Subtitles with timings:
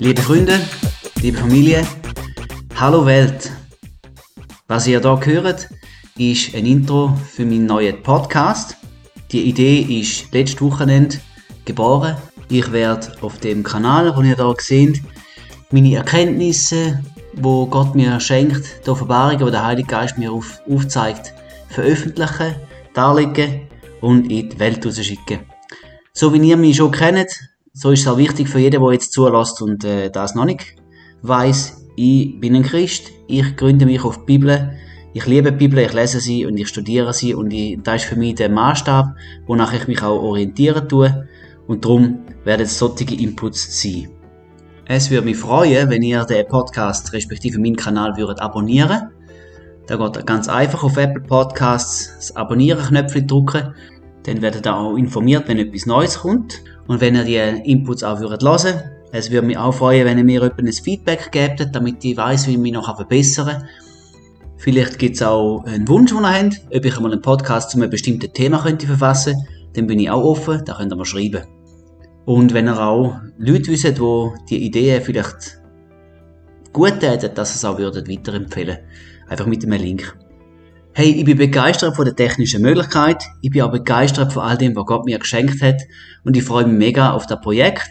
[0.00, 0.60] Liebe Freunde,
[1.20, 1.84] liebe Familie,
[2.76, 3.50] hallo Welt.
[4.68, 5.68] Was ihr hier hört,
[6.16, 8.76] ist ein Intro für meinen neuen Podcast.
[9.32, 11.18] Die Idee ist letztes Wochenende
[11.64, 12.16] geboren.
[12.48, 15.02] Ich werde auf dem Kanal, den ihr hier seht,
[15.72, 17.02] meine Erkenntnisse,
[17.34, 21.34] wo Gott mir schenkt, die Offenbarung, die der Heilige Geist mir auf, aufzeigt,
[21.70, 22.54] veröffentlichen,
[22.94, 23.62] darlegen
[24.00, 25.40] und in die Welt rausschicken.
[26.12, 27.36] So wie ihr mich schon kennt,
[27.72, 30.76] so ist es auch wichtig für jeden, der jetzt zulässt und äh, das noch nicht
[31.22, 31.86] weiß.
[31.96, 34.72] Ich bin ein Christ, ich gründe mich auf die Bibel,
[35.14, 38.08] ich liebe die Bibel, ich lese sie und ich studiere sie und ich, das ist
[38.08, 39.06] für mich der Maßstab,
[39.46, 41.28] wonach ich mich auch orientieren tue
[41.66, 44.08] und darum werden es solche Inputs sein.
[44.86, 49.10] Es würde mich freuen, wenn ihr den Podcast respektive meinen Kanal würdet abonnieren.
[49.86, 53.74] Da geht ganz einfach auf Apple Podcasts das Abonnieren-Knöpfchen drücken.
[54.24, 56.62] Dann werdet ihr auch informiert, wenn etwas Neues kommt.
[56.86, 58.42] Und wenn ihr die Inputs auch hören würdet
[59.10, 62.52] es würde mich auch freuen, wenn ihr mir ein Feedback gebt, damit ich weiß, wie
[62.52, 63.68] ich mich noch verbessern kann.
[64.58, 67.78] Vielleicht gibt es auch einen Wunsch, den ihr habt, ob ich einmal einen Podcast zu
[67.78, 69.48] einem bestimmten Thema könnte verfassen könnte.
[69.74, 71.44] Dann bin ich auch offen, da könnt ihr mir schreiben.
[72.26, 75.62] Und wenn ihr auch Leute wisst, die die Ideen vielleicht
[76.72, 78.78] gut täten, dass ihr es auch würdet weiterempfehlen
[79.28, 80.16] Einfach mit einem Link.
[80.98, 83.22] Hey, ich bin begeistert von der technischen Möglichkeit.
[83.40, 85.76] Ich bin auch begeistert von all dem, was Gott mir geschenkt hat.
[86.24, 87.88] Und ich freue mich mega auf das Projekt.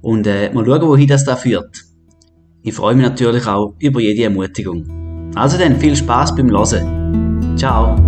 [0.00, 1.84] Und äh, mal schauen, wohin das da führt.
[2.62, 5.32] Ich freue mich natürlich auch über jede Ermutigung.
[5.34, 7.58] Also dann viel Spaß beim Hören.
[7.58, 8.05] Ciao.